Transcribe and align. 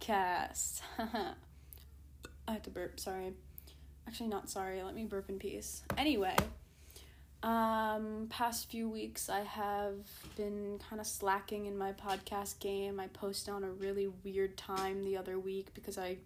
podcast. 0.00 0.80
I 2.48 2.52
had 2.52 2.64
to 2.64 2.70
burp, 2.70 3.00
sorry. 3.00 3.32
Actually, 4.06 4.28
not 4.28 4.48
sorry. 4.48 4.82
Let 4.82 4.94
me 4.94 5.04
burp 5.04 5.28
in 5.28 5.38
peace. 5.38 5.82
Anyway, 5.98 6.36
um, 7.42 8.26
past 8.30 8.70
few 8.70 8.88
weeks 8.88 9.28
I 9.28 9.40
have 9.40 9.94
been 10.36 10.78
kind 10.88 11.00
of 11.00 11.06
slacking 11.06 11.66
in 11.66 11.76
my 11.76 11.92
podcast 11.92 12.60
game. 12.60 13.00
I 13.00 13.08
posted 13.08 13.52
on 13.52 13.64
a 13.64 13.70
really 13.70 14.08
weird 14.24 14.56
time 14.56 15.04
the 15.04 15.16
other 15.16 15.38
week 15.38 15.68
because 15.74 15.98
I 15.98 16.18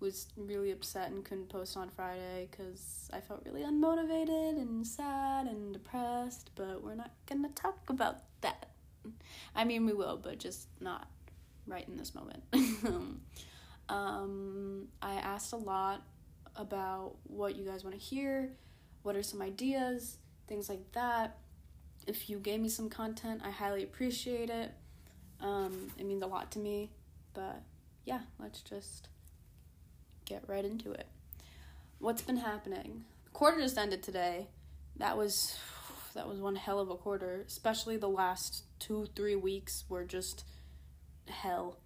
was 0.00 0.26
really 0.36 0.70
upset 0.70 1.10
and 1.10 1.24
couldn't 1.24 1.48
post 1.48 1.76
on 1.76 1.88
Friday 1.88 2.48
because 2.50 3.08
I 3.12 3.20
felt 3.20 3.42
really 3.46 3.62
unmotivated 3.62 4.60
and 4.60 4.86
sad 4.86 5.46
and 5.46 5.72
depressed, 5.72 6.50
but 6.56 6.82
we're 6.82 6.94
not 6.94 7.12
gonna 7.26 7.48
talk 7.54 7.78
about 7.88 8.18
that. 8.42 8.66
I 9.54 9.64
mean, 9.64 9.86
we 9.86 9.92
will, 9.92 10.18
but 10.22 10.38
just 10.38 10.68
not 10.80 11.08
right 11.66 11.86
in 11.86 11.96
this 11.96 12.14
moment. 12.14 12.42
um, 13.88 14.88
I 15.02 15.14
asked 15.14 15.52
a 15.52 15.56
lot 15.56 16.02
about 16.56 17.16
what 17.24 17.56
you 17.56 17.64
guys 17.64 17.84
want 17.84 17.98
to 17.98 18.02
hear, 18.02 18.50
what 19.02 19.16
are 19.16 19.22
some 19.22 19.42
ideas, 19.42 20.18
things 20.46 20.68
like 20.68 20.92
that. 20.92 21.38
If 22.06 22.28
you 22.28 22.38
gave 22.38 22.60
me 22.60 22.68
some 22.68 22.88
content, 22.88 23.42
I 23.44 23.50
highly 23.50 23.82
appreciate 23.82 24.50
it. 24.50 24.72
Um, 25.40 25.90
it 25.98 26.06
means 26.06 26.22
a 26.22 26.26
lot 26.26 26.50
to 26.52 26.58
me, 26.58 26.90
but 27.32 27.62
yeah, 28.04 28.20
let's 28.38 28.60
just 28.60 29.08
get 30.24 30.42
right 30.46 30.64
into 30.64 30.92
it. 30.92 31.06
What's 31.98 32.22
been 32.22 32.36
happening? 32.38 33.04
The 33.24 33.30
quarter 33.30 33.60
just 33.60 33.78
ended 33.78 34.02
today. 34.02 34.48
That 34.96 35.16
was 35.16 35.58
that 36.14 36.28
was 36.28 36.38
one 36.38 36.56
hell 36.56 36.78
of 36.78 36.90
a 36.90 36.96
quarter, 36.96 37.44
especially 37.46 37.96
the 37.96 38.08
last 38.08 38.64
2-3 38.80 39.40
weeks 39.40 39.84
were 39.88 40.04
just 40.04 40.44
hell. 41.28 41.78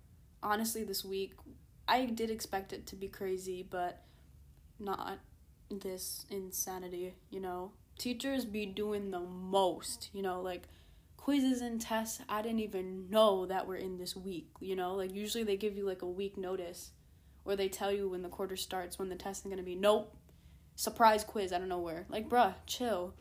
Honestly, 0.43 0.85
this 0.85 1.05
week 1.05 1.35
I 1.87 2.05
did 2.05 2.31
expect 2.31 2.73
it 2.73 2.87
to 2.89 2.97
be 2.97 3.09
crazy, 3.09 3.67
but 3.69 4.03
not 4.79 5.19
this 5.71 6.27
insanity, 6.31 7.15
you 7.31 7.41
know. 7.41 7.73
Teachers 7.99 8.45
be 8.45 8.67
doing 8.67 9.11
the 9.11 9.21
most, 9.21 10.11
you 10.13 10.23
know, 10.23 10.41
like 10.41 10.69
quizzes 11.17 11.61
and 11.61 11.81
tests. 11.81 12.21
I 12.29 12.43
didn't 12.43 12.61
even 12.61 13.11
know 13.11 13.47
that 13.47 13.67
we're 13.67 13.77
in 13.77 13.99
this 13.99 14.15
week, 14.15 14.49
you 14.61 14.77
know. 14.77 14.95
Like 14.95 15.15
usually 15.15 15.45
they 15.45 15.57
give 15.57 15.77
you 15.77 15.85
like 15.85 16.03
a 16.03 16.07
week 16.07 16.37
notice 16.37 16.93
or 17.45 17.57
they 17.57 17.69
tell 17.69 17.91
you 17.91 18.09
when 18.09 18.23
the 18.23 18.29
quarter 18.29 18.57
starts 18.57 18.99
when 18.99 19.09
the 19.09 19.17
test 19.17 19.47
is 19.47 19.53
to 19.57 19.63
be. 19.63 19.75
Nope. 19.75 20.15
Surprise 20.77 21.25
quiz 21.25 21.53
out 21.53 21.63
of 21.63 21.69
nowhere. 21.69 22.07
Like, 22.09 22.29
bruh, 22.29 22.55
chill. 22.67 23.15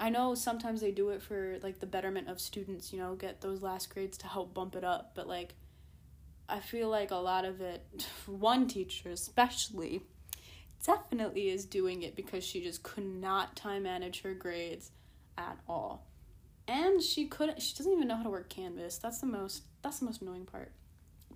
I 0.00 0.08
know 0.08 0.34
sometimes 0.34 0.80
they 0.80 0.90
do 0.90 1.10
it 1.10 1.22
for 1.22 1.58
like 1.62 1.78
the 1.78 1.86
betterment 1.86 2.28
of 2.28 2.40
students, 2.40 2.92
you 2.92 2.98
know, 2.98 3.14
get 3.14 3.42
those 3.42 3.62
last 3.62 3.90
grades 3.90 4.16
to 4.18 4.26
help 4.26 4.54
bump 4.54 4.74
it 4.74 4.82
up, 4.82 5.12
but 5.14 5.28
like 5.28 5.54
I 6.48 6.58
feel 6.58 6.88
like 6.88 7.12
a 7.12 7.16
lot 7.16 7.44
of 7.44 7.60
it 7.60 7.84
one 8.26 8.66
teacher 8.66 9.10
especially 9.10 10.02
definitely 10.84 11.50
is 11.50 11.66
doing 11.66 12.02
it 12.02 12.16
because 12.16 12.42
she 12.42 12.62
just 12.62 12.82
could 12.82 13.04
not 13.04 13.54
time 13.54 13.82
manage 13.82 14.22
her 14.22 14.34
grades 14.34 14.90
at 15.36 15.58
all. 15.68 16.06
And 16.66 17.02
she 17.02 17.26
couldn't 17.26 17.60
she 17.60 17.76
doesn't 17.76 17.92
even 17.92 18.08
know 18.08 18.16
how 18.16 18.22
to 18.22 18.30
work 18.30 18.48
Canvas. 18.48 18.98
That's 18.98 19.20
the 19.20 19.26
most 19.26 19.64
that's 19.82 19.98
the 19.98 20.06
most 20.06 20.22
annoying 20.22 20.46
part. 20.46 20.72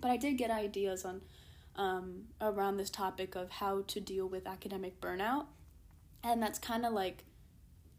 But 0.01 0.11
I 0.11 0.17
did 0.17 0.37
get 0.37 0.51
ideas 0.51 1.05
on 1.05 1.21
um, 1.77 2.23
around 2.41 2.77
this 2.77 2.89
topic 2.89 3.35
of 3.35 3.49
how 3.49 3.83
to 3.87 3.99
deal 3.99 4.27
with 4.27 4.47
academic 4.47 4.99
burnout. 5.01 5.45
And 6.23 6.41
that's 6.41 6.59
kind 6.59 6.85
of 6.85 6.93
like, 6.93 7.23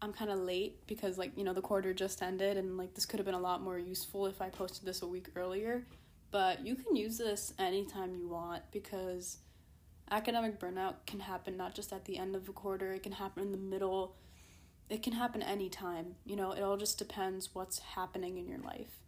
I'm 0.01 0.13
kind 0.13 0.29
of 0.29 0.39
late 0.39 0.85
because, 0.87 1.17
like, 1.17 1.31
you 1.35 1.43
know, 1.43 1.53
the 1.53 1.61
quarter 1.61 1.93
just 1.93 2.21
ended 2.21 2.57
and, 2.57 2.77
like, 2.77 2.93
this 2.93 3.05
could 3.05 3.19
have 3.19 3.25
been 3.25 3.35
a 3.35 3.39
lot 3.39 3.61
more 3.61 3.79
useful 3.79 4.27
if 4.27 4.41
I 4.41 4.49
posted 4.49 4.85
this 4.85 5.01
a 5.01 5.07
week 5.07 5.29
earlier. 5.35 5.83
But 6.29 6.65
you 6.65 6.75
can 6.75 6.95
use 6.95 7.17
this 7.17 7.53
anytime 7.57 8.15
you 8.15 8.27
want 8.27 8.63
because 8.71 9.37
academic 10.11 10.59
burnout 10.59 10.95
can 11.05 11.21
happen 11.21 11.57
not 11.57 11.73
just 11.73 11.91
at 11.91 12.05
the 12.05 12.17
end 12.17 12.35
of 12.35 12.47
a 12.47 12.53
quarter, 12.53 12.93
it 12.93 13.03
can 13.03 13.13
happen 13.13 13.43
in 13.43 13.51
the 13.51 13.57
middle, 13.57 14.15
it 14.89 15.03
can 15.03 15.13
happen 15.13 15.41
anytime. 15.41 16.15
You 16.25 16.35
know, 16.35 16.51
it 16.51 16.61
all 16.61 16.77
just 16.77 16.97
depends 16.97 17.53
what's 17.53 17.79
happening 17.79 18.37
in 18.37 18.47
your 18.47 18.59
life. 18.59 18.99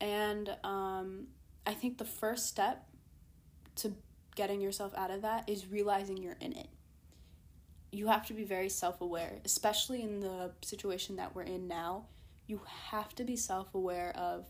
And 0.00 0.56
um, 0.62 1.28
I 1.66 1.72
think 1.74 1.98
the 1.98 2.04
first 2.04 2.46
step 2.46 2.86
to 3.76 3.92
getting 4.34 4.60
yourself 4.60 4.92
out 4.96 5.10
of 5.10 5.22
that 5.22 5.48
is 5.48 5.66
realizing 5.66 6.18
you're 6.18 6.36
in 6.40 6.52
it. 6.52 6.68
You 7.96 8.08
have 8.08 8.26
to 8.26 8.34
be 8.34 8.44
very 8.44 8.68
self 8.68 9.00
aware, 9.00 9.38
especially 9.44 10.02
in 10.02 10.20
the 10.20 10.52
situation 10.62 11.16
that 11.16 11.34
we're 11.34 11.42
in 11.42 11.66
now. 11.66 12.08
You 12.46 12.60
have 12.90 13.14
to 13.14 13.24
be 13.24 13.36
self 13.36 13.74
aware 13.74 14.14
of 14.14 14.46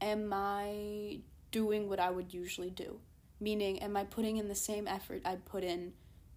am 0.00 0.32
I 0.32 1.20
doing 1.52 1.88
what 1.88 2.00
I 2.00 2.10
would 2.10 2.34
usually 2.34 2.70
do? 2.70 2.98
Meaning, 3.38 3.80
am 3.82 3.96
I 3.96 4.02
putting 4.02 4.38
in 4.38 4.48
the 4.48 4.56
same 4.56 4.88
effort 4.88 5.22
I 5.24 5.36
put 5.36 5.62
in 5.62 5.92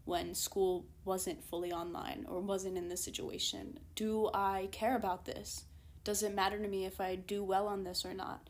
when 0.05 0.35
school 0.35 0.85
wasn't 1.03 1.43
fully 1.43 1.71
online 1.71 2.27
or 2.29 2.41
wasn't 2.41 2.77
in 2.77 2.89
this 2.89 3.03
situation? 3.03 3.79
Do 3.95 4.29
I 4.31 4.69
care 4.71 4.95
about 4.95 5.25
this? 5.25 5.65
Does 6.03 6.21
it 6.21 6.35
matter 6.35 6.59
to 6.59 6.67
me 6.67 6.85
if 6.85 7.01
I 7.01 7.15
do 7.15 7.43
well 7.43 7.67
on 7.67 7.83
this 7.83 8.05
or 8.05 8.13
not? 8.13 8.49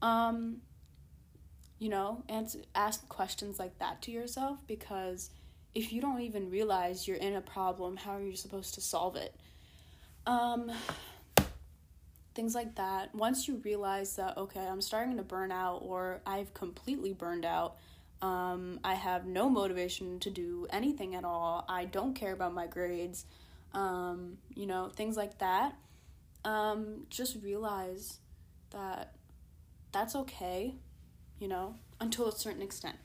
Um, 0.00 0.58
you 1.80 1.88
know, 1.88 2.22
ask 2.74 3.08
questions 3.08 3.58
like 3.58 3.78
that 3.78 4.00
to 4.02 4.12
yourself 4.12 4.64
because 4.66 5.30
if 5.76 5.92
you 5.92 6.00
don't 6.00 6.22
even 6.22 6.48
realize 6.50 7.06
you're 7.06 7.18
in 7.18 7.36
a 7.36 7.40
problem, 7.42 7.98
how 7.98 8.12
are 8.12 8.22
you 8.22 8.34
supposed 8.34 8.74
to 8.74 8.80
solve 8.80 9.14
it? 9.14 9.34
Um, 10.26 10.72
things 12.34 12.54
like 12.54 12.76
that. 12.76 13.14
Once 13.14 13.46
you 13.46 13.56
realize 13.62 14.16
that, 14.16 14.38
okay, 14.38 14.66
I'm 14.66 14.80
starting 14.80 15.18
to 15.18 15.22
burn 15.22 15.52
out 15.52 15.82
or 15.82 16.22
I've 16.26 16.54
completely 16.54 17.12
burned 17.12 17.44
out, 17.44 17.76
um, 18.22 18.80
I 18.82 18.94
have 18.94 19.26
no 19.26 19.50
motivation 19.50 20.18
to 20.20 20.30
do 20.30 20.66
anything 20.70 21.14
at 21.14 21.24
all, 21.24 21.66
I 21.68 21.84
don't 21.84 22.14
care 22.14 22.32
about 22.32 22.54
my 22.54 22.66
grades, 22.66 23.26
um, 23.74 24.38
you 24.54 24.66
know, 24.66 24.90
things 24.96 25.14
like 25.14 25.38
that. 25.38 25.76
Um, 26.42 27.06
just 27.10 27.36
realize 27.42 28.18
that 28.70 29.12
that's 29.92 30.16
okay 30.16 30.76
you 31.38 31.48
know, 31.48 31.74
until 32.00 32.28
a 32.28 32.32
certain 32.32 32.62
extent. 32.62 32.96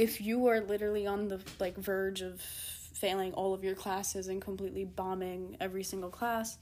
If 0.00 0.18
you 0.18 0.46
are 0.46 0.62
literally 0.62 1.06
on 1.06 1.28
the 1.28 1.42
like 1.58 1.76
verge 1.76 2.22
of 2.22 2.40
failing 2.40 3.34
all 3.34 3.52
of 3.52 3.62
your 3.62 3.74
classes 3.74 4.28
and 4.28 4.40
completely 4.40 4.86
bombing 4.86 5.58
every 5.60 5.82
single 5.82 6.08
class, 6.08 6.56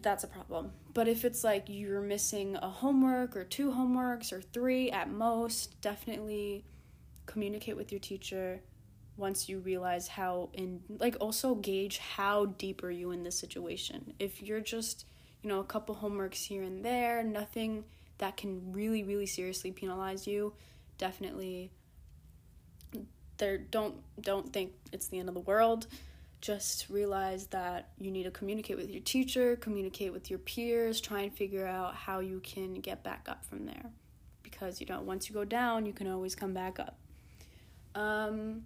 that's 0.00 0.24
a 0.24 0.28
problem. 0.28 0.72
But 0.94 1.08
if 1.08 1.26
it's 1.26 1.44
like 1.44 1.64
you're 1.66 2.00
missing 2.00 2.56
a 2.56 2.70
homework 2.70 3.36
or 3.36 3.44
two 3.44 3.70
homeworks 3.70 4.32
or 4.32 4.40
three 4.40 4.90
at 4.90 5.10
most, 5.10 5.78
definitely 5.82 6.64
communicate 7.26 7.76
with 7.76 7.92
your 7.92 8.00
teacher 8.00 8.62
once 9.18 9.46
you 9.50 9.58
realize 9.58 10.08
how 10.08 10.48
in 10.54 10.80
like 10.88 11.18
also 11.20 11.54
gauge 11.54 11.98
how 11.98 12.46
deep 12.46 12.82
are 12.82 12.90
you 12.90 13.10
in 13.10 13.24
this 13.24 13.38
situation. 13.38 14.14
If 14.18 14.42
you're 14.42 14.62
just, 14.62 15.04
you 15.42 15.50
know, 15.50 15.60
a 15.60 15.64
couple 15.64 15.94
homeworks 15.96 16.46
here 16.46 16.62
and 16.62 16.82
there, 16.82 17.22
nothing 17.22 17.84
that 18.16 18.38
can 18.38 18.72
really 18.72 19.02
really 19.02 19.26
seriously 19.26 19.70
penalize 19.70 20.26
you 20.26 20.54
definitely 20.96 21.70
there 23.42 23.58
don't 23.58 23.96
don't 24.20 24.52
think 24.52 24.72
it's 24.92 25.08
the 25.08 25.18
end 25.18 25.28
of 25.28 25.34
the 25.34 25.40
world. 25.40 25.88
Just 26.40 26.88
realize 26.88 27.46
that 27.48 27.88
you 27.98 28.12
need 28.12 28.22
to 28.22 28.30
communicate 28.30 28.76
with 28.76 28.88
your 28.88 29.02
teacher 29.02 29.56
communicate 29.56 30.12
with 30.12 30.30
your 30.30 30.38
peers 30.38 31.00
try 31.00 31.22
and 31.22 31.32
figure 31.32 31.66
out 31.66 31.94
how 31.94 32.20
you 32.20 32.38
can 32.40 32.74
get 32.74 33.02
back 33.02 33.26
up 33.28 33.44
from 33.44 33.66
there. 33.66 33.86
Because 34.44 34.80
you 34.80 34.86
know 34.86 35.00
once 35.00 35.28
you 35.28 35.34
go 35.34 35.44
down 35.44 35.86
you 35.86 35.92
can 35.92 36.06
always 36.08 36.36
come 36.36 36.54
back 36.54 36.78
up. 36.78 36.96
Um 37.96 38.62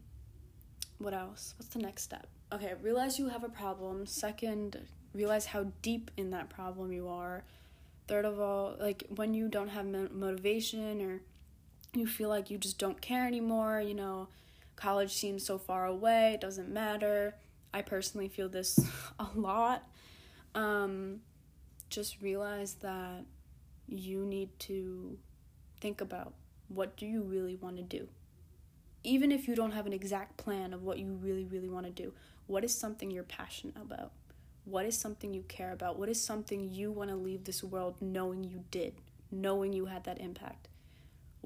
what 0.98 1.14
else? 1.14 1.54
What's 1.56 1.72
the 1.72 1.78
next 1.78 2.02
step? 2.02 2.26
Okay 2.52 2.74
realize 2.82 3.18
you 3.18 3.28
have 3.28 3.44
a 3.44 3.48
problem. 3.48 4.04
Second 4.04 4.78
realize 5.14 5.46
how 5.46 5.68
deep 5.80 6.10
in 6.18 6.30
that 6.32 6.50
problem 6.50 6.92
you 6.92 7.08
are. 7.08 7.44
Third 8.08 8.26
of 8.26 8.38
all, 8.38 8.76
like 8.78 9.04
when 9.08 9.32
you 9.32 9.48
don't 9.48 9.68
have 9.68 9.86
motivation 10.12 11.00
or 11.00 11.22
you 11.98 12.06
feel 12.06 12.28
like 12.28 12.50
you 12.50 12.58
just 12.58 12.78
don't 12.78 13.00
care 13.00 13.26
anymore, 13.26 13.80
you 13.80 13.94
know, 13.94 14.28
college 14.76 15.14
seems 15.14 15.44
so 15.44 15.58
far 15.58 15.86
away, 15.86 16.34
it 16.34 16.40
doesn't 16.40 16.68
matter. 16.68 17.34
I 17.74 17.82
personally 17.82 18.28
feel 18.28 18.48
this 18.48 18.78
a 19.18 19.26
lot. 19.34 19.88
Um, 20.54 21.20
just 21.90 22.20
realize 22.20 22.74
that 22.74 23.24
you 23.88 24.24
need 24.24 24.48
to 24.60 25.18
think 25.80 26.00
about 26.00 26.32
what 26.68 26.96
do 26.96 27.06
you 27.06 27.22
really 27.22 27.56
want 27.56 27.76
to 27.76 27.82
do. 27.82 28.08
Even 29.04 29.30
if 29.30 29.46
you 29.46 29.54
don't 29.54 29.72
have 29.72 29.86
an 29.86 29.92
exact 29.92 30.36
plan 30.36 30.72
of 30.72 30.82
what 30.82 30.98
you 30.98 31.12
really, 31.12 31.44
really 31.44 31.68
want 31.68 31.86
to 31.86 31.92
do, 31.92 32.12
what 32.46 32.64
is 32.64 32.76
something 32.76 33.10
you're 33.10 33.22
passionate 33.22 33.76
about? 33.80 34.12
What 34.64 34.84
is 34.84 34.98
something 34.98 35.32
you 35.32 35.42
care 35.42 35.72
about? 35.72 35.96
What 35.96 36.08
is 36.08 36.20
something 36.20 36.68
you 36.68 36.90
want 36.90 37.10
to 37.10 37.16
leave 37.16 37.44
this 37.44 37.62
world 37.62 37.94
knowing 38.00 38.42
you 38.42 38.64
did, 38.72 38.94
knowing 39.30 39.72
you 39.72 39.86
had 39.86 40.04
that 40.04 40.20
impact? 40.20 40.68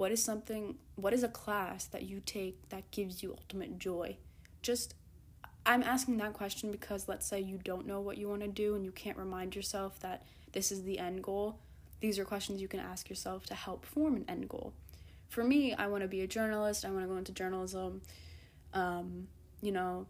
What 0.01 0.13
is 0.13 0.25
something, 0.25 0.77
what 0.97 1.13
is 1.13 1.23
a 1.23 1.29
class 1.29 1.85
that 1.85 2.05
you 2.05 2.23
take 2.25 2.71
that 2.71 2.91
gives 2.91 3.23
you 3.23 3.33
ultimate 3.33 3.79
joy? 3.79 4.17
Just, 4.63 4.95
I'm 5.67 5.83
asking 5.83 6.17
that 6.17 6.33
question 6.33 6.73
because 6.73 7.07
let's 7.07 7.27
say 7.27 7.39
you 7.39 7.59
don't 7.63 7.87
know 7.87 8.01
what 8.01 8.17
you 8.17 8.27
want 8.27 8.41
to 8.41 8.49
do 8.49 8.75
and 8.75 8.83
you 8.83 8.93
can't 8.93 9.19
remind 9.19 9.55
yourself 9.55 10.01
that 10.01 10.23
this 10.53 10.73
is 10.73 10.85
the 10.85 10.99
end 10.99 11.23
goal. 11.23 11.59
These 12.01 12.19
are 12.19 12.25
questions 12.25 12.63
you 12.63 12.67
can 12.67 12.81
ask 12.81 13.11
yourself 13.11 13.45
to 13.49 13.55
help 13.55 13.85
form 13.85 14.17
an 14.17 14.25
end 14.27 14.49
goal. 14.49 14.73
for 15.29 15.45
me, 15.45 15.75
I 15.75 15.87
want 15.89 16.01
to 16.03 16.09
be 16.09 16.23
a 16.23 16.27
journalist. 16.27 16.87
I 16.87 16.91
want 16.91 17.03
to 17.03 17.09
go 17.09 17.19
into 17.19 17.33
journalism. 17.33 18.01
Um, 18.73 19.29
you 19.61 19.71
know, 19.71 20.07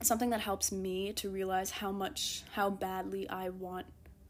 something 0.00 0.30
that 0.30 0.40
helps 0.40 0.72
me 0.72 1.12
to 1.12 1.30
realize 1.30 1.70
how 1.70 1.92
much, 1.92 2.42
how 2.54 2.70
badly 2.70 3.28
I 3.28 3.50
want 3.50 3.86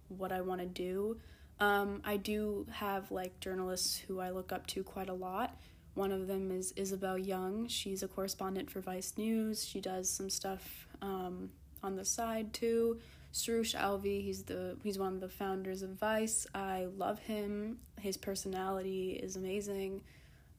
what 0.08 0.32
I 0.32 0.42
want 0.42 0.60
to 0.60 0.66
do. 0.66 1.16
Um, 1.62 2.02
I 2.04 2.16
do 2.16 2.66
have 2.72 3.12
like 3.12 3.38
journalists 3.38 3.96
who 3.96 4.18
I 4.18 4.30
look 4.30 4.50
up 4.50 4.66
to 4.68 4.82
quite 4.82 5.08
a 5.08 5.14
lot. 5.14 5.56
One 5.94 6.10
of 6.10 6.26
them 6.26 6.50
is 6.50 6.72
Isobel 6.72 7.24
Yeung. 7.24 7.70
She's 7.70 8.02
a 8.02 8.08
correspondent 8.08 8.68
for 8.68 8.80
Vice 8.80 9.12
News. 9.16 9.64
She 9.64 9.80
does 9.80 10.10
some 10.10 10.28
stuff 10.28 10.88
um, 11.00 11.50
on 11.80 11.94
the 11.94 12.04
side 12.04 12.52
too. 12.52 12.98
Suroosh 13.32 13.76
Alvi, 13.76 14.24
he's 14.24 14.42
the 14.42 14.76
he's 14.82 14.98
one 14.98 15.14
of 15.14 15.20
the 15.20 15.28
founders 15.28 15.82
of 15.82 15.90
Vice. 15.90 16.48
I 16.52 16.88
love 16.96 17.20
him. 17.20 17.78
His 18.00 18.16
personality 18.16 19.20
is 19.22 19.36
amazing. 19.36 20.02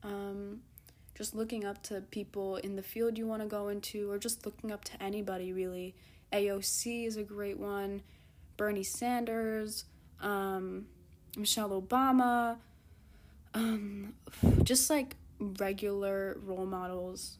Um, 0.03 0.61
just 1.15 1.35
looking 1.35 1.65
up 1.65 1.83
to 1.83 1.99
people 1.99 2.55
in 2.57 2.77
the 2.77 2.81
field 2.81 3.17
you 3.17 3.27
want 3.27 3.41
to 3.41 3.47
go 3.49 3.67
into, 3.67 4.09
or 4.09 4.17
just 4.17 4.45
looking 4.45 4.71
up 4.71 4.85
to 4.85 5.03
anybody 5.03 5.51
really. 5.51 5.95
AOC 6.31 7.05
is 7.05 7.17
a 7.17 7.23
great 7.23 7.59
one. 7.59 8.03
Bernie 8.55 8.83
Sanders, 8.83 9.83
um, 10.23 10.87
Michelle 11.37 11.81
Obama, 11.81 12.57
um, 13.53 14.13
just 14.63 14.89
like 14.89 15.15
regular 15.39 16.37
role 16.43 16.65
models, 16.65 17.37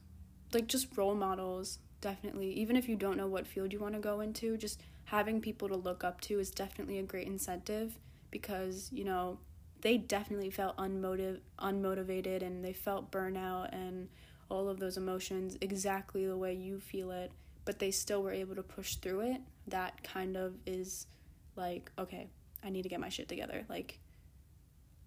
like 0.54 0.68
just 0.68 0.96
role 0.96 1.16
models, 1.16 1.80
definitely. 2.02 2.52
Even 2.54 2.76
if 2.76 2.88
you 2.88 2.96
don't 2.96 3.18
know 3.18 3.28
what 3.28 3.48
field 3.48 3.74
you 3.74 3.80
want 3.80 3.94
to 3.96 4.00
go 4.00 4.20
into, 4.20 4.58
just 4.58 4.82
having 5.06 5.42
people 5.42 5.68
to 5.70 5.76
look 5.76 6.04
up 6.04 6.22
to 6.22 6.40
is 6.40 6.52
definitely 6.52 7.00
a 7.00 7.04
great 7.04 7.28
incentive 7.28 7.98
because, 8.32 8.90
you 8.92 9.04
know, 9.04 9.40
they 9.82 9.98
definitely 9.98 10.50
felt 10.50 10.78
unmotiv- 10.78 11.42
unmotivated 11.60 12.42
and 12.42 12.64
they 12.64 12.74
felt 12.74 13.12
burnout 13.12 13.74
and 13.74 14.08
all 14.50 14.70
of 14.70 14.80
those 14.80 14.98
emotions 14.98 15.58
exactly 15.62 16.26
the 16.26 16.38
way 16.38 16.54
you 16.54 16.80
feel 16.80 17.12
it, 17.12 17.32
but 17.66 17.80
they 17.80 17.92
still 17.92 18.22
were 18.24 18.32
able 18.32 18.56
to 18.56 18.64
push 18.64 18.96
through 18.96 19.22
it. 19.22 19.42
That 19.68 20.04
kind 20.04 20.38
of 20.38 20.56
is 20.66 21.08
like, 21.56 21.92
okay, 21.98 22.28
I 22.64 22.70
need 22.70 22.84
to 22.84 22.90
get 22.90 23.00
my 23.00 23.10
shit 23.10 23.28
together. 23.28 23.66
Like, 23.70 24.00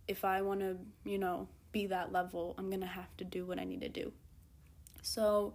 if 0.09 0.25
I 0.25 0.43
want 0.43 0.61
to, 0.61 0.77
you 1.05 1.19
know, 1.19 1.49
be 1.73 1.87
that 1.87 2.13
level, 2.13 2.55
I'm 2.59 2.69
going 2.69 2.81
to 2.81 2.87
have 2.87 3.15
to 3.19 3.25
do 3.25 3.45
what 3.45 3.59
I 3.59 3.65
need 3.65 3.81
to 3.81 3.89
do. 3.89 4.13
So, 5.03 5.55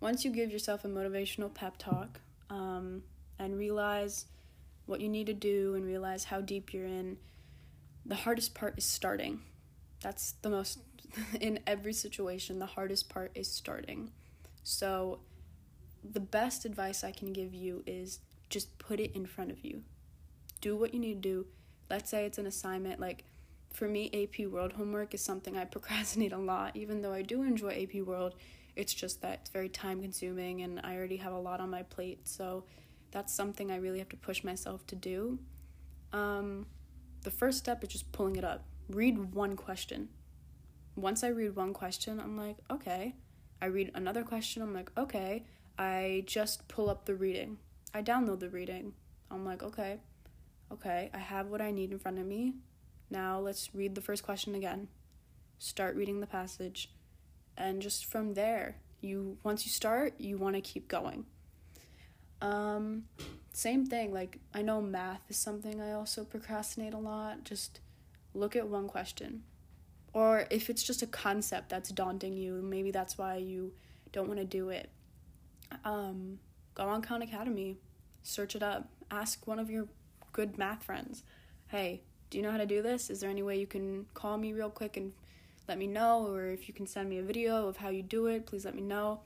once 0.00 0.24
you 0.24 0.30
give 0.30 0.50
yourself 0.50 0.84
a 0.84 0.88
motivational 0.88 1.52
pep 1.52 1.76
talk 1.78 2.20
um, 2.50 3.02
and 3.38 3.58
realize 3.58 4.26
what 4.86 5.00
you 5.00 5.08
need 5.08 5.26
to 5.26 5.34
do 5.34 5.74
and 5.74 5.84
realize 5.84 6.24
how 6.24 6.40
deep 6.40 6.72
you're 6.72 6.86
in, 6.86 7.16
the 8.06 8.14
hardest 8.14 8.54
part 8.54 8.78
is 8.78 8.84
starting. 8.84 9.40
That's 10.00 10.32
the 10.42 10.50
most, 10.50 10.78
in 11.40 11.60
every 11.66 11.92
situation, 11.92 12.58
the 12.58 12.66
hardest 12.66 13.08
part 13.08 13.32
is 13.34 13.50
starting. 13.50 14.10
So, 14.62 15.20
the 16.04 16.20
best 16.20 16.64
advice 16.64 17.02
I 17.04 17.10
can 17.10 17.32
give 17.32 17.52
you 17.52 17.82
is 17.86 18.20
just 18.48 18.78
put 18.78 19.00
it 19.00 19.14
in 19.14 19.26
front 19.26 19.50
of 19.50 19.64
you. 19.64 19.82
Do 20.60 20.76
what 20.76 20.94
you 20.94 21.00
need 21.00 21.22
to 21.22 21.28
do. 21.28 21.46
Let's 21.90 22.10
say 22.10 22.24
it's 22.24 22.38
an 22.38 22.46
assignment. 22.46 23.00
Like, 23.00 23.24
for 23.72 23.88
me, 23.88 24.10
AP 24.12 24.46
World 24.46 24.72
homework 24.72 25.14
is 25.14 25.22
something 25.22 25.56
I 25.56 25.64
procrastinate 25.76 26.32
a 26.32 26.38
lot, 26.38 26.76
even 26.76 27.02
though 27.02 27.12
I 27.12 27.22
do 27.22 27.42
enjoy 27.42 27.82
AP 27.82 28.02
World 28.06 28.34
it's 28.78 28.94
just 28.94 29.20
that 29.22 29.40
it's 29.40 29.50
very 29.50 29.68
time 29.68 30.00
consuming 30.00 30.62
and 30.62 30.80
I 30.84 30.96
already 30.96 31.16
have 31.16 31.32
a 31.32 31.38
lot 31.38 31.60
on 31.60 31.68
my 31.68 31.82
plate. 31.82 32.28
So 32.28 32.62
that's 33.10 33.34
something 33.34 33.72
I 33.72 33.76
really 33.76 33.98
have 33.98 34.08
to 34.10 34.16
push 34.16 34.44
myself 34.44 34.86
to 34.86 34.96
do. 34.96 35.40
Um, 36.12 36.64
the 37.22 37.30
first 37.32 37.58
step 37.58 37.82
is 37.82 37.90
just 37.90 38.12
pulling 38.12 38.36
it 38.36 38.44
up. 38.44 38.64
Read 38.88 39.34
one 39.34 39.56
question. 39.56 40.08
Once 40.94 41.24
I 41.24 41.28
read 41.28 41.56
one 41.56 41.74
question, 41.74 42.20
I'm 42.20 42.36
like, 42.36 42.56
okay. 42.70 43.16
I 43.60 43.66
read 43.66 43.90
another 43.96 44.22
question, 44.22 44.62
I'm 44.62 44.72
like, 44.72 44.92
okay. 44.96 45.44
I 45.76 46.22
just 46.26 46.68
pull 46.68 46.88
up 46.88 47.04
the 47.04 47.16
reading. 47.16 47.58
I 47.92 48.02
download 48.02 48.38
the 48.38 48.48
reading. 48.48 48.92
I'm 49.28 49.44
like, 49.44 49.64
okay, 49.64 49.98
okay, 50.72 51.10
I 51.12 51.18
have 51.18 51.48
what 51.48 51.60
I 51.60 51.70
need 51.70 51.92
in 51.92 51.98
front 51.98 52.18
of 52.18 52.26
me. 52.26 52.54
Now 53.10 53.38
let's 53.38 53.74
read 53.74 53.94
the 53.94 54.00
first 54.00 54.22
question 54.22 54.54
again. 54.54 54.88
Start 55.58 55.96
reading 55.96 56.20
the 56.20 56.26
passage. 56.26 56.90
And 57.56 57.82
just 57.82 58.04
from 58.04 58.34
there 58.34 58.76
you 59.00 59.38
once 59.42 59.64
you 59.64 59.70
start 59.70 60.14
you 60.18 60.36
want 60.36 60.56
to 60.56 60.60
keep 60.60 60.88
going. 60.88 61.24
Um 62.40 63.04
same 63.52 63.86
thing 63.86 64.12
like 64.12 64.38
i 64.54 64.62
know 64.62 64.80
math 64.80 65.22
is 65.28 65.36
something 65.36 65.80
i 65.80 65.92
also 65.92 66.24
procrastinate 66.24 66.94
a 66.94 66.98
lot. 66.98 67.44
Just 67.44 67.80
look 68.34 68.54
at 68.54 68.68
one 68.68 68.88
question. 68.88 69.42
Or 70.12 70.46
if 70.50 70.70
it's 70.70 70.82
just 70.82 71.02
a 71.02 71.06
concept 71.06 71.68
that's 71.68 71.90
daunting 71.90 72.34
you 72.34 72.60
maybe 72.62 72.90
that's 72.90 73.18
why 73.18 73.36
you 73.36 73.72
don't 74.12 74.28
want 74.28 74.38
to 74.40 74.46
do 74.46 74.68
it. 74.68 74.90
Um 75.84 76.38
go 76.74 76.84
on 76.84 77.02
khan 77.02 77.22
academy. 77.22 77.78
Search 78.22 78.54
it 78.54 78.62
up. 78.62 78.90
Ask 79.10 79.46
one 79.46 79.58
of 79.58 79.70
your 79.70 79.88
good 80.38 80.56
math 80.62 80.82
friends 80.88 81.24
hey 81.68 81.90
do 82.30 82.38
you 82.38 82.44
know 82.44 82.52
how 82.54 82.62
to 82.64 82.72
do 82.74 82.80
this 82.88 83.10
is 83.10 83.20
there 83.20 83.30
any 83.36 83.44
way 83.48 83.56
you 83.58 83.70
can 83.76 84.06
call 84.14 84.36
me 84.44 84.52
real 84.52 84.70
quick 84.80 84.96
and 84.96 85.12
let 85.68 85.78
me 85.78 85.86
know, 85.86 86.26
or 86.26 86.46
if 86.46 86.66
you 86.66 86.74
can 86.74 86.86
send 86.86 87.10
me 87.10 87.18
a 87.18 87.22
video 87.22 87.68
of 87.68 87.76
how 87.76 87.90
you 87.90 88.02
do 88.02 88.26
it, 88.26 88.46
please 88.46 88.64
let 88.64 88.74
me 88.74 88.82
know. 88.82 89.20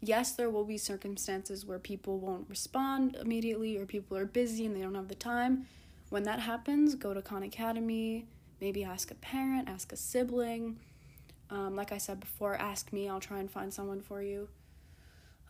Yes, 0.00 0.32
there 0.32 0.48
will 0.48 0.64
be 0.64 0.78
circumstances 0.78 1.66
where 1.66 1.78
people 1.78 2.18
won't 2.18 2.48
respond 2.48 3.16
immediately, 3.20 3.76
or 3.76 3.84
people 3.84 4.16
are 4.16 4.24
busy 4.24 4.64
and 4.64 4.74
they 4.74 4.80
don't 4.80 4.94
have 4.94 5.08
the 5.08 5.14
time. 5.16 5.66
When 6.08 6.22
that 6.22 6.40
happens, 6.40 6.94
go 6.94 7.12
to 7.12 7.20
Khan 7.20 7.42
Academy, 7.42 8.26
maybe 8.60 8.84
ask 8.84 9.10
a 9.10 9.16
parent, 9.16 9.68
ask 9.68 9.92
a 9.92 9.96
sibling. 9.96 10.78
Um, 11.50 11.74
like 11.74 11.92
I 11.92 11.98
said 11.98 12.20
before, 12.20 12.54
ask 12.54 12.92
me, 12.92 13.08
I'll 13.08 13.20
try 13.20 13.40
and 13.40 13.50
find 13.50 13.74
someone 13.74 14.00
for 14.00 14.22
you. 14.22 14.48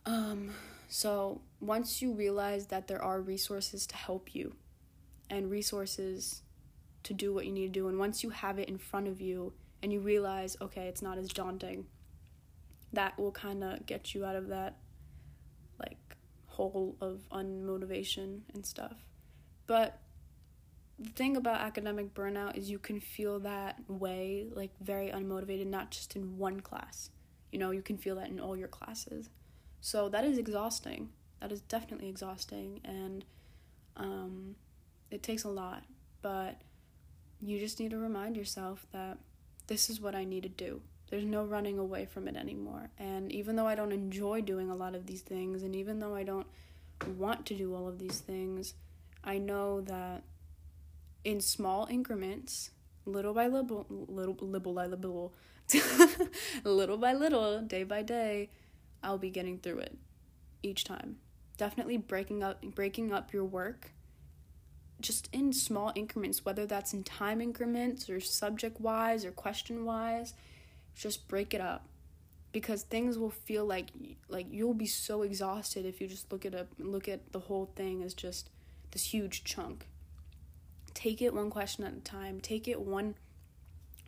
Um, 0.07 0.49
so 0.89 1.41
once 1.59 2.01
you 2.01 2.11
realize 2.11 2.65
that 2.67 2.87
there 2.87 3.01
are 3.01 3.21
resources 3.21 3.85
to 3.87 3.95
help 3.95 4.33
you 4.33 4.55
and 5.31 5.49
resources 5.49 6.43
to 7.03 7.13
do 7.13 7.33
what 7.33 7.47
you 7.47 7.51
need 7.51 7.73
to 7.73 7.79
do, 7.79 7.87
and 7.87 7.97
once 7.97 8.21
you 8.21 8.29
have 8.29 8.59
it 8.59 8.69
in 8.69 8.77
front 8.77 9.07
of 9.07 9.19
you, 9.19 9.53
and 9.81 9.91
you 9.91 9.99
realize, 9.99 10.55
okay, 10.61 10.87
it's 10.87 11.01
not 11.01 11.17
as 11.17 11.29
daunting, 11.29 11.85
that 12.93 13.17
will 13.17 13.31
kind 13.31 13.63
of 13.63 13.85
get 13.85 14.13
you 14.13 14.23
out 14.25 14.35
of 14.35 14.49
that 14.49 14.77
like 15.79 15.97
hole 16.45 16.95
of 17.01 17.21
unmotivation 17.31 18.41
and 18.53 18.65
stuff. 18.65 18.97
But 19.65 19.99
the 20.99 21.09
thing 21.09 21.35
about 21.35 21.61
academic 21.61 22.13
burnout 22.13 22.57
is 22.57 22.69
you 22.69 22.77
can 22.77 22.99
feel 22.99 23.39
that 23.39 23.79
way, 23.87 24.47
like 24.53 24.71
very 24.81 25.09
unmotivated, 25.09 25.65
not 25.67 25.89
just 25.89 26.15
in 26.15 26.37
one 26.37 26.59
class. 26.59 27.09
You 27.51 27.57
know, 27.57 27.71
you 27.71 27.81
can 27.81 27.97
feel 27.97 28.15
that 28.15 28.29
in 28.29 28.39
all 28.39 28.55
your 28.55 28.67
classes. 28.67 29.29
So 29.79 30.09
that 30.09 30.23
is 30.23 30.37
exhausting. 30.37 31.09
That 31.39 31.51
is 31.51 31.61
definitely 31.61 32.07
exhausting, 32.07 32.81
and 32.85 33.25
um, 33.97 34.55
it 35.11 35.21
takes 35.21 35.43
a 35.43 35.49
lot. 35.49 35.83
But 36.21 36.61
you 37.41 37.59
just 37.59 37.79
need 37.79 37.91
to 37.91 37.97
remind 37.97 38.37
yourself 38.37 38.85
that 38.91 39.17
this 39.67 39.89
is 39.89 39.99
what 40.01 40.15
I 40.15 40.23
need 40.23 40.43
to 40.43 40.49
do. 40.49 40.81
There's 41.09 41.25
no 41.25 41.43
running 41.43 41.77
away 41.77 42.05
from 42.05 42.27
it 42.27 42.35
anymore. 42.37 42.89
And 42.97 43.31
even 43.31 43.55
though 43.55 43.67
I 43.67 43.75
don't 43.75 43.91
enjoy 43.91 44.41
doing 44.41 44.69
a 44.69 44.75
lot 44.75 44.95
of 44.95 45.07
these 45.07 45.21
things, 45.21 45.63
and 45.63 45.75
even 45.75 45.99
though 45.99 46.15
I 46.15 46.23
don't 46.23 46.47
want 47.17 47.45
to 47.47 47.53
do 47.53 47.75
all 47.75 47.87
of 47.87 47.99
these 47.99 48.19
things, 48.19 48.75
I 49.23 49.37
know 49.37 49.81
that 49.81 50.23
in 51.23 51.41
small 51.41 51.87
increments, 51.89 52.71
little 53.05 53.33
by 53.33 53.47
little, 53.47 53.85
little, 53.89 54.35
little 54.39 54.73
by 54.73 54.85
little, 54.87 55.33
little 56.63 56.97
by 56.97 57.13
little, 57.13 57.61
day 57.61 57.83
by 57.83 58.03
day, 58.03 58.49
I'll 59.03 59.17
be 59.17 59.29
getting 59.29 59.57
through 59.57 59.79
it 59.79 59.97
each 60.63 60.83
time. 60.83 61.17
Definitely 61.57 61.97
breaking 61.97 62.41
up, 62.41 62.61
breaking 62.61 63.11
up 63.11 63.33
your 63.33 63.45
work 63.45 63.91
just 65.01 65.29
in 65.31 65.53
small 65.53 65.91
increments, 65.95 66.45
whether 66.45 66.65
that's 66.65 66.93
in 66.93 67.03
time 67.03 67.41
increments 67.41 68.09
or 68.09 68.19
subject 68.19 68.79
wise 68.79 69.25
or 69.25 69.31
question 69.31 69.85
wise, 69.85 70.33
just 70.95 71.27
break 71.27 71.53
it 71.53 71.61
up 71.61 71.85
because 72.51 72.83
things 72.83 73.17
will 73.17 73.29
feel 73.29 73.65
like 73.65 73.89
like 74.27 74.47
you'll 74.49 74.73
be 74.73 74.85
so 74.85 75.21
exhausted 75.21 75.85
if 75.85 76.01
you 76.01 76.07
just 76.07 76.31
look 76.31 76.45
at 76.45 76.53
a 76.53 76.67
look 76.77 77.07
at 77.07 77.31
the 77.31 77.39
whole 77.39 77.71
thing 77.75 78.03
as 78.03 78.13
just 78.13 78.49
this 78.91 79.13
huge 79.13 79.43
chunk. 79.43 79.87
Take 80.93 81.21
it 81.21 81.33
one 81.33 81.49
question 81.49 81.85
at 81.85 81.93
a 81.93 82.01
time. 82.01 82.41
Take 82.41 82.67
it 82.67 82.81
one 82.81 83.15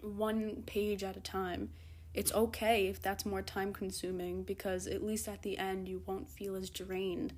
one 0.02 0.64
page 0.66 1.04
at 1.04 1.16
a 1.16 1.22
time. 1.22 1.70
It's 2.14 2.34
okay 2.34 2.88
if 2.88 3.02
that's 3.02 3.26
more 3.26 3.42
time 3.42 3.74
consuming 3.74 4.44
because 4.44 4.86
at 4.86 5.04
least 5.04 5.28
at 5.28 5.42
the 5.42 5.58
end 5.58 5.88
you 5.88 6.04
won't 6.06 6.30
feel 6.30 6.56
as 6.56 6.70
drained 6.70 7.34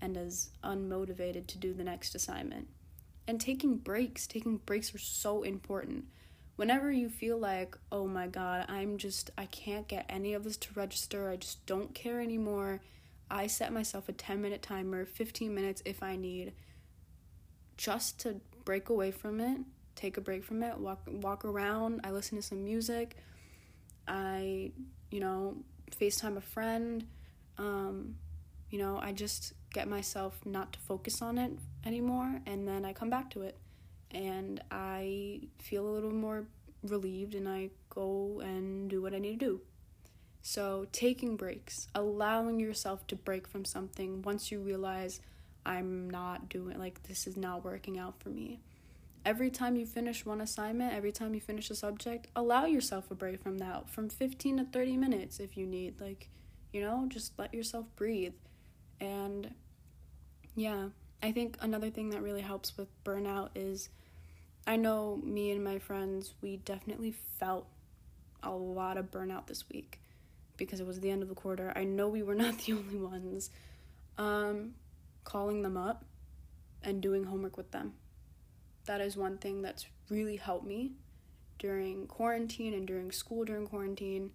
and 0.00 0.16
as 0.16 0.50
unmotivated 0.62 1.46
to 1.46 1.58
do 1.58 1.72
the 1.72 1.84
next 1.84 2.14
assignment 2.14 2.68
and 3.28 3.40
taking 3.40 3.76
breaks 3.76 4.26
taking 4.26 4.56
breaks 4.56 4.92
are 4.94 4.98
so 4.98 5.42
important 5.44 6.04
whenever 6.56 6.90
you 6.90 7.08
feel 7.08 7.38
like 7.38 7.76
oh 7.92 8.06
my 8.06 8.26
god 8.26 8.64
i'm 8.68 8.98
just 8.98 9.30
i 9.38 9.46
can't 9.46 9.86
get 9.86 10.04
any 10.08 10.34
of 10.34 10.42
this 10.42 10.56
to 10.56 10.68
register 10.74 11.30
i 11.30 11.36
just 11.36 11.64
don't 11.66 11.94
care 11.94 12.20
anymore 12.20 12.80
i 13.30 13.46
set 13.46 13.72
myself 13.72 14.08
a 14.08 14.12
10 14.12 14.42
minute 14.42 14.62
timer 14.62 15.04
15 15.04 15.54
minutes 15.54 15.82
if 15.84 16.02
i 16.02 16.16
need 16.16 16.52
just 17.76 18.18
to 18.18 18.40
break 18.64 18.88
away 18.88 19.12
from 19.12 19.40
it 19.40 19.60
take 19.94 20.16
a 20.16 20.20
break 20.20 20.42
from 20.42 20.62
it 20.64 20.76
walk 20.78 21.00
walk 21.06 21.44
around 21.44 22.00
i 22.02 22.10
listen 22.10 22.36
to 22.36 22.42
some 22.42 22.64
music 22.64 23.16
I, 24.08 24.72
you 25.10 25.20
know, 25.20 25.58
FaceTime 26.00 26.36
a 26.36 26.40
friend. 26.40 27.06
Um, 27.58 28.16
you 28.70 28.78
know, 28.78 28.98
I 29.00 29.12
just 29.12 29.52
get 29.72 29.88
myself 29.88 30.40
not 30.44 30.72
to 30.72 30.78
focus 30.78 31.22
on 31.22 31.38
it 31.38 31.52
anymore 31.84 32.40
and 32.46 32.66
then 32.66 32.84
I 32.84 32.92
come 32.92 33.10
back 33.10 33.30
to 33.30 33.42
it. 33.42 33.56
And 34.10 34.62
I 34.70 35.42
feel 35.58 35.86
a 35.86 35.90
little 35.90 36.12
more 36.12 36.46
relieved 36.82 37.34
and 37.34 37.48
I 37.48 37.70
go 37.90 38.40
and 38.42 38.88
do 38.88 39.02
what 39.02 39.14
I 39.14 39.18
need 39.18 39.40
to 39.40 39.46
do. 39.46 39.60
So, 40.40 40.86
taking 40.92 41.36
breaks, 41.36 41.88
allowing 41.94 42.58
yourself 42.58 43.06
to 43.08 43.16
break 43.16 43.46
from 43.46 43.64
something 43.64 44.22
once 44.22 44.50
you 44.50 44.60
realize 44.60 45.20
I'm 45.66 46.08
not 46.08 46.48
doing 46.48 46.78
like 46.78 47.02
this 47.02 47.26
is 47.26 47.36
not 47.36 47.64
working 47.64 47.98
out 47.98 48.18
for 48.22 48.30
me. 48.30 48.60
Every 49.26 49.50
time 49.50 49.76
you 49.76 49.84
finish 49.84 50.24
one 50.24 50.40
assignment, 50.40 50.94
every 50.94 51.12
time 51.12 51.34
you 51.34 51.40
finish 51.40 51.68
a 51.68 51.74
subject, 51.74 52.28
allow 52.34 52.64
yourself 52.64 53.10
a 53.10 53.14
break 53.14 53.42
from 53.42 53.58
that 53.58 53.90
from 53.90 54.08
15 54.08 54.58
to 54.58 54.64
30 54.64 54.96
minutes 54.96 55.38
if 55.38 55.56
you 55.56 55.66
need. 55.66 56.00
Like, 56.00 56.30
you 56.72 56.80
know, 56.80 57.04
just 57.08 57.32
let 57.38 57.52
yourself 57.52 57.84
breathe. 57.96 58.32
And 59.00 59.54
yeah, 60.54 60.88
I 61.22 61.32
think 61.32 61.56
another 61.60 61.90
thing 61.90 62.10
that 62.10 62.22
really 62.22 62.42
helps 62.42 62.76
with 62.76 62.88
burnout 63.04 63.50
is 63.54 63.88
I 64.66 64.76
know 64.76 65.20
me 65.22 65.50
and 65.50 65.62
my 65.64 65.78
friends, 65.78 66.34
we 66.40 66.58
definitely 66.58 67.14
felt 67.38 67.66
a 68.42 68.50
lot 68.50 68.96
of 68.96 69.10
burnout 69.10 69.46
this 69.46 69.64
week 69.70 70.00
because 70.56 70.80
it 70.80 70.86
was 70.86 71.00
the 71.00 71.10
end 71.10 71.22
of 71.22 71.28
the 71.28 71.34
quarter. 71.34 71.72
I 71.74 71.84
know 71.84 72.08
we 72.08 72.22
were 72.22 72.34
not 72.36 72.58
the 72.58 72.72
only 72.72 72.96
ones. 72.96 73.50
Um, 74.16 74.74
calling 75.24 75.62
them 75.62 75.76
up 75.76 76.04
and 76.82 77.00
doing 77.00 77.24
homework 77.24 77.56
with 77.56 77.70
them. 77.70 77.92
That 78.86 79.00
is 79.00 79.16
one 79.16 79.38
thing 79.38 79.62
that's 79.62 79.86
really 80.08 80.36
helped 80.36 80.66
me 80.66 80.92
during 81.58 82.06
quarantine 82.06 82.72
and 82.72 82.86
during 82.86 83.12
school 83.12 83.44
during 83.44 83.66
quarantine. 83.66 84.30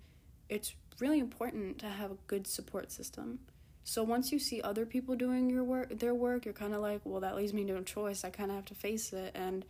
It's 0.49 0.75
really 0.99 1.19
important 1.19 1.79
to 1.79 1.87
have 1.87 2.11
a 2.11 2.17
good 2.27 2.45
support 2.45 2.91
system. 2.91 3.39
So 3.83 4.03
once 4.03 4.31
you 4.31 4.39
see 4.39 4.61
other 4.61 4.85
people 4.85 5.15
doing 5.15 5.49
your 5.49 5.63
work 5.63 5.99
their 5.99 6.15
work, 6.15 6.45
you're 6.45 6.53
kind 6.53 6.73
of 6.73 6.81
like, 6.81 7.01
well 7.03 7.21
that 7.21 7.35
leaves 7.35 7.53
me 7.53 7.63
no 7.63 7.81
choice. 7.81 8.23
I 8.23 8.29
kind 8.29 8.49
of 8.49 8.55
have 8.55 8.65
to 8.65 8.75
face 8.75 9.13
it 9.13 9.31
and 9.35 9.65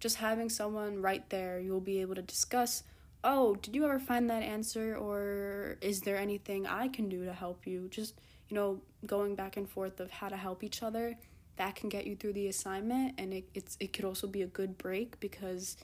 just 0.00 0.16
having 0.16 0.50
someone 0.50 1.00
right 1.00 1.28
there, 1.30 1.58
you'll 1.58 1.80
be 1.80 2.00
able 2.02 2.14
to 2.14 2.22
discuss, 2.22 2.82
"Oh, 3.22 3.54
did 3.56 3.74
you 3.74 3.84
ever 3.84 3.98
find 3.98 4.28
that 4.28 4.42
answer 4.42 4.96
or 4.96 5.78
is 5.80 6.02
there 6.02 6.18
anything 6.18 6.66
I 6.66 6.88
can 6.88 7.08
do 7.08 7.24
to 7.24 7.32
help 7.32 7.66
you?" 7.66 7.88
Just, 7.88 8.20
you 8.48 8.54
know, 8.54 8.82
going 9.06 9.34
back 9.34 9.56
and 9.56 9.68
forth 9.68 10.00
of 10.00 10.10
how 10.10 10.28
to 10.28 10.36
help 10.36 10.62
each 10.62 10.82
other, 10.82 11.16
that 11.56 11.74
can 11.76 11.88
get 11.88 12.06
you 12.06 12.16
through 12.16 12.34
the 12.34 12.48
assignment 12.48 13.14
and 13.18 13.32
it 13.32 13.44
it's 13.54 13.76
it 13.80 13.92
could 13.92 14.04
also 14.04 14.26
be 14.26 14.42
a 14.42 14.46
good 14.46 14.76
break 14.76 15.18
because 15.20 15.76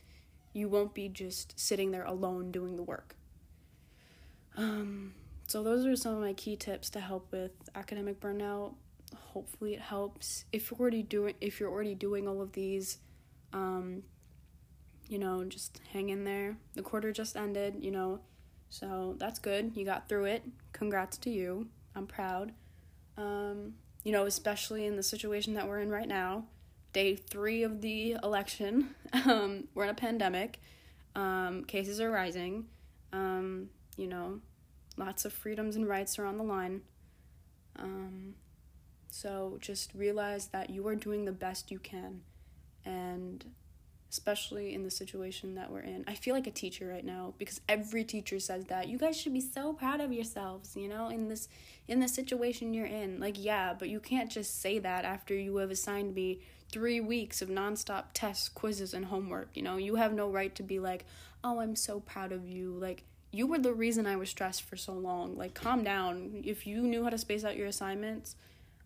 you 0.52 0.68
won't 0.68 0.94
be 0.94 1.08
just 1.08 1.58
sitting 1.58 1.90
there 1.92 2.04
alone 2.04 2.50
doing 2.50 2.76
the 2.76 2.82
work. 2.82 3.14
Um 4.56 5.14
so 5.50 5.64
those 5.64 5.84
are 5.84 5.96
some 5.96 6.14
of 6.14 6.20
my 6.20 6.32
key 6.32 6.54
tips 6.54 6.90
to 6.90 7.00
help 7.00 7.32
with 7.32 7.50
academic 7.74 8.20
burnout. 8.20 8.74
Hopefully 9.16 9.74
it 9.74 9.80
helps. 9.80 10.44
If 10.52 10.70
you're 10.70 10.78
already 10.78 11.02
doing 11.02 11.34
if 11.40 11.58
you're 11.58 11.68
already 11.68 11.96
doing 11.96 12.28
all 12.28 12.40
of 12.40 12.52
these, 12.52 12.98
um, 13.52 14.04
you 15.08 15.18
know, 15.18 15.42
just 15.42 15.80
hang 15.92 16.10
in 16.10 16.22
there. 16.22 16.56
The 16.74 16.82
quarter 16.82 17.10
just 17.10 17.36
ended, 17.36 17.78
you 17.80 17.90
know, 17.90 18.20
so 18.68 19.16
that's 19.18 19.40
good. 19.40 19.72
You 19.74 19.84
got 19.84 20.08
through 20.08 20.26
it. 20.26 20.44
Congrats 20.72 21.18
to 21.18 21.30
you. 21.30 21.66
I'm 21.96 22.06
proud. 22.06 22.52
Um, 23.18 23.74
you 24.04 24.12
know, 24.12 24.26
especially 24.26 24.86
in 24.86 24.94
the 24.94 25.02
situation 25.02 25.54
that 25.54 25.66
we're 25.66 25.80
in 25.80 25.90
right 25.90 26.06
now, 26.06 26.44
day 26.92 27.16
three 27.16 27.64
of 27.64 27.80
the 27.80 28.16
election. 28.22 28.94
Um, 29.12 29.66
we're 29.74 29.82
in 29.84 29.90
a 29.90 29.94
pandemic. 29.94 30.60
Um, 31.16 31.64
cases 31.64 32.00
are 32.00 32.12
rising. 32.12 32.66
Um, 33.12 33.70
you 33.96 34.06
know, 34.06 34.38
lots 35.00 35.24
of 35.24 35.32
freedoms 35.32 35.74
and 35.74 35.88
rights 35.88 36.18
are 36.18 36.24
on 36.24 36.38
the 36.38 36.44
line. 36.44 36.82
Um, 37.76 38.34
so 39.10 39.58
just 39.60 39.92
realize 39.94 40.48
that 40.48 40.70
you 40.70 40.86
are 40.86 40.94
doing 40.94 41.24
the 41.24 41.32
best 41.32 41.70
you 41.70 41.80
can. 41.80 42.20
And 42.84 43.44
especially 44.10 44.74
in 44.74 44.82
the 44.82 44.90
situation 44.90 45.54
that 45.54 45.70
we're 45.70 45.80
in. 45.80 46.04
I 46.08 46.14
feel 46.14 46.34
like 46.34 46.48
a 46.48 46.50
teacher 46.50 46.88
right 46.88 47.04
now 47.04 47.32
because 47.38 47.60
every 47.68 48.02
teacher 48.02 48.40
says 48.40 48.64
that. 48.64 48.88
You 48.88 48.98
guys 48.98 49.16
should 49.16 49.32
be 49.32 49.40
so 49.40 49.72
proud 49.72 50.00
of 50.00 50.12
yourselves, 50.12 50.76
you 50.76 50.88
know, 50.88 51.08
in 51.08 51.28
this 51.28 51.48
in 51.86 52.00
the 52.00 52.08
situation 52.08 52.74
you're 52.74 52.86
in. 52.86 53.20
Like, 53.20 53.36
yeah, 53.38 53.74
but 53.78 53.88
you 53.88 54.00
can't 54.00 54.30
just 54.30 54.60
say 54.60 54.80
that 54.80 55.04
after 55.04 55.34
you 55.34 55.56
have 55.56 55.70
assigned 55.70 56.14
me 56.14 56.40
3 56.72 57.00
weeks 57.00 57.40
of 57.40 57.48
nonstop 57.48 58.06
tests, 58.12 58.48
quizzes 58.48 58.94
and 58.94 59.04
homework, 59.06 59.56
you 59.56 59.62
know. 59.62 59.76
You 59.76 59.94
have 59.94 60.12
no 60.12 60.28
right 60.28 60.54
to 60.56 60.62
be 60.64 60.80
like, 60.80 61.04
"Oh, 61.44 61.60
I'm 61.60 61.76
so 61.76 62.00
proud 62.00 62.32
of 62.32 62.48
you." 62.48 62.72
Like, 62.72 63.04
you 63.32 63.46
were 63.46 63.58
the 63.58 63.72
reason 63.72 64.06
I 64.06 64.16
was 64.16 64.28
stressed 64.28 64.62
for 64.62 64.76
so 64.76 64.92
long. 64.92 65.36
Like, 65.36 65.54
calm 65.54 65.84
down. 65.84 66.42
If 66.44 66.66
you 66.66 66.82
knew 66.82 67.04
how 67.04 67.10
to 67.10 67.18
space 67.18 67.44
out 67.44 67.56
your 67.56 67.68
assignments, 67.68 68.36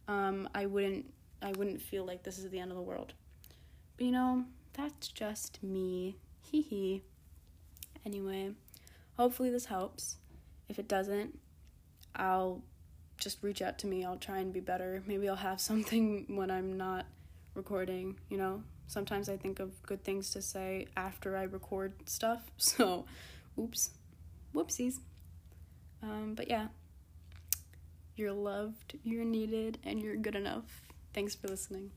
um, 0.09 0.49
I 0.55 0.67
wouldn't 0.67 1.07
I 1.43 1.53
wouldn't 1.53 1.83
feel 1.83 2.05
like 2.05 2.23
this 2.23 2.39
is 2.39 2.49
the 2.51 2.59
end 2.59 2.71
of 2.71 2.77
the 2.77 2.83
world. 2.83 3.13
But 3.97 4.07
you 4.07 4.13
know, 4.13 4.45
that's 4.73 5.09
just 5.09 5.63
me. 5.63 6.17
Hee 6.51 6.63
hee. 6.63 7.03
Anyway, 8.05 8.53
hopefully 9.17 9.51
this 9.51 9.67
helps. 9.67 10.17
If 10.69 10.79
it 10.79 10.89
doesn't, 10.89 11.39
I'll 12.17 12.63
just 13.19 13.43
reach 13.43 13.63
out 13.63 13.79
to 13.79 13.87
me. 13.87 14.05
I'll 14.05 14.17
try 14.17 14.39
and 14.39 14.53
be 14.53 14.61
better. 14.61 15.03
Maybe 15.07 15.29
I'll 15.29 15.37
have 15.37 15.61
something 15.71 16.27
when 16.29 16.51
I'm 16.51 16.77
not 16.77 17.07
recording, 17.55 18.19
you 18.29 18.39
know? 18.39 18.63
Sometimes 18.87 19.29
I 19.29 19.37
think 19.37 19.61
of 19.61 19.83
good 19.83 20.05
things 20.05 20.31
to 20.31 20.43
say 20.43 20.89
after 20.97 21.37
I 21.37 21.45
record 21.45 21.93
stuff. 22.07 22.43
So, 22.59 23.07
oops. 23.59 23.91
Whoopsies. 24.55 25.01
Um, 26.03 26.35
but 26.35 26.49
yeah, 26.49 26.69
you're 28.17 28.33
loved, 28.33 28.99
you're 29.03 29.25
needed, 29.25 29.79
and 29.85 30.01
you're 30.01 30.17
good 30.17 30.37
enough. 30.37 30.83
Thanks 31.13 31.35
for 31.35 31.49
listening. 31.49 31.91